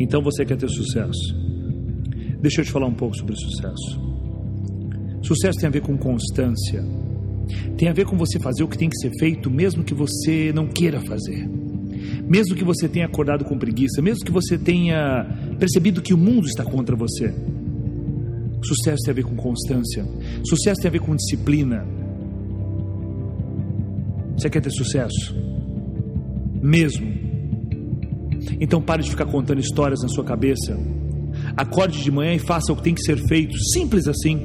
[0.00, 1.36] Então você quer ter sucesso.
[2.40, 4.00] Deixa eu te falar um pouco sobre sucesso.
[5.22, 6.82] Sucesso tem a ver com constância.
[7.76, 10.52] Tem a ver com você fazer o que tem que ser feito, mesmo que você
[10.54, 11.46] não queira fazer.
[12.26, 15.26] Mesmo que você tenha acordado com preguiça, mesmo que você tenha
[15.58, 17.34] percebido que o mundo está contra você.
[18.64, 20.06] Sucesso tem a ver com constância.
[20.44, 21.86] Sucesso tem a ver com disciplina.
[24.36, 25.36] Você quer ter sucesso?
[26.62, 27.29] Mesmo.
[28.60, 30.78] Então pare de ficar contando histórias na sua cabeça.
[31.56, 33.56] Acorde de manhã e faça o que tem que ser feito.
[33.72, 34.40] Simples assim.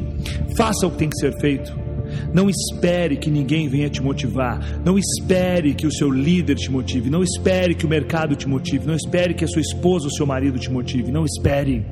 [0.56, 1.86] Faça o que tem que ser feito.
[2.34, 4.60] Não espere que ninguém venha te motivar.
[4.84, 7.10] Não espere que o seu líder te motive.
[7.10, 8.86] Não espere que o mercado te motive.
[8.86, 11.12] Não espere que a sua esposa ou seu marido te motive.
[11.12, 11.86] Não espere.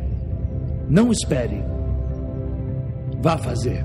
[0.89, 1.63] Não espere.
[3.21, 3.83] Vá fazer.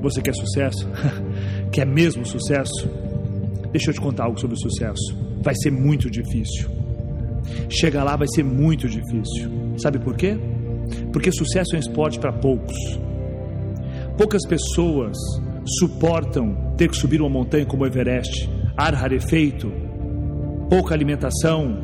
[0.00, 0.88] Você quer sucesso?
[1.72, 2.88] quer mesmo sucesso?
[3.72, 5.27] Deixa eu te contar algo sobre o sucesso.
[5.42, 6.68] Vai ser muito difícil.
[7.68, 9.50] Chegar lá vai ser muito difícil.
[9.76, 10.36] Sabe por quê?
[11.12, 12.76] Porque sucesso é um esporte para poucos.
[14.16, 15.16] Poucas pessoas
[15.78, 19.70] suportam ter que subir uma montanha como o Everest, ar rarefeito,
[20.68, 21.78] pouca alimentação,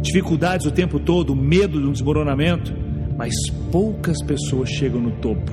[0.00, 2.74] dificuldades o tempo todo, medo de um desmoronamento,
[3.16, 3.34] mas
[3.70, 5.52] poucas pessoas chegam no topo.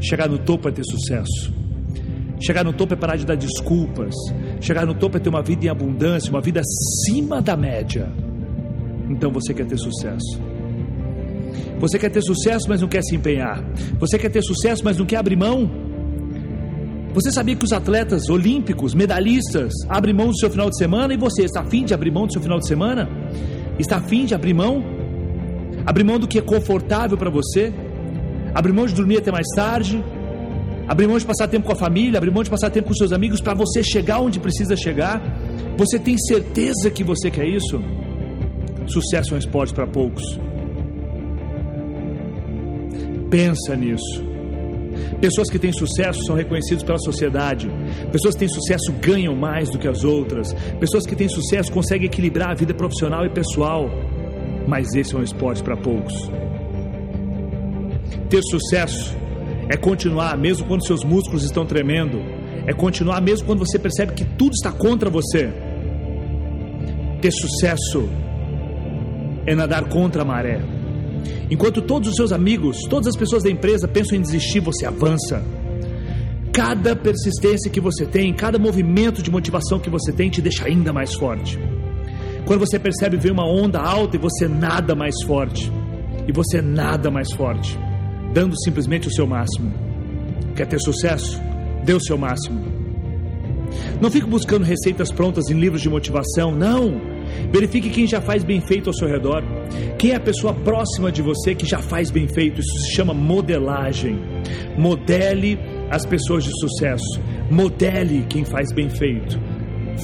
[0.00, 1.61] Chegar no topo é ter sucesso.
[2.44, 4.14] Chegar no topo é parar de dar desculpas.
[4.60, 8.10] Chegar no topo é ter uma vida em abundância, uma vida acima da média.
[9.08, 10.40] Então você quer ter sucesso.
[11.78, 13.62] Você quer ter sucesso, mas não quer se empenhar.
[13.98, 15.70] Você quer ter sucesso, mas não quer abrir mão.
[17.14, 21.16] Você sabia que os atletas olímpicos, medalhistas, abrem mão do seu final de semana e
[21.16, 23.08] você está afim de abrir mão do seu final de semana?
[23.78, 24.82] Está afim de abrir mão?
[25.86, 27.72] Abrir mão do que é confortável para você?
[28.54, 30.02] Abrir mão de dormir até mais tarde?
[30.88, 33.12] Abrir mão de passar tempo com a família, abrir mão de passar tempo com seus
[33.12, 35.22] amigos para você chegar onde precisa chegar.
[35.76, 37.80] Você tem certeza que você quer isso?
[38.86, 40.38] Sucesso é um esporte para poucos.
[43.30, 44.32] Pensa nisso.
[45.20, 47.70] Pessoas que têm sucesso são reconhecidas pela sociedade.
[48.10, 50.52] Pessoas que têm sucesso ganham mais do que as outras.
[50.78, 53.88] Pessoas que têm sucesso conseguem equilibrar a vida profissional e pessoal.
[54.66, 56.30] Mas esse é um esporte para poucos.
[58.28, 59.16] Ter sucesso
[59.68, 62.20] é continuar mesmo quando seus músculos estão tremendo.
[62.66, 65.52] É continuar mesmo quando você percebe que tudo está contra você.
[67.20, 68.08] Ter sucesso
[69.46, 70.60] é nadar contra a maré.
[71.50, 75.42] Enquanto todos os seus amigos, todas as pessoas da empresa pensam em desistir, você avança.
[76.52, 80.92] Cada persistência que você tem, cada movimento de motivação que você tem te deixa ainda
[80.92, 81.58] mais forte.
[82.44, 85.70] Quando você percebe ver uma onda alta e você nada mais forte,
[86.26, 87.78] e você nada mais forte
[88.32, 89.72] dando simplesmente o seu máximo.
[90.56, 91.40] Quer ter sucesso?
[91.84, 92.82] Dê o seu máximo.
[94.00, 97.00] Não fique buscando receitas prontas em livros de motivação, não.
[97.50, 99.42] Verifique quem já faz bem feito ao seu redor.
[99.98, 102.60] Quem é a pessoa próxima de você que já faz bem feito.
[102.60, 104.18] Isso se chama modelagem.
[104.76, 105.58] Modele
[105.90, 107.20] as pessoas de sucesso.
[107.50, 109.38] Modele quem faz bem feito.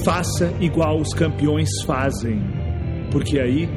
[0.03, 2.41] Faça igual os campeões fazem.
[3.11, 3.69] Porque aí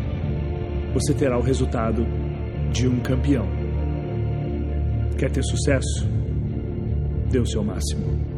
[0.95, 2.07] você terá o resultado
[2.71, 3.62] de um campeão.
[5.19, 6.07] Quer ter sucesso?
[7.31, 8.32] Dê o seu máximo.